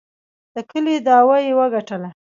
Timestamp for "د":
0.53-0.55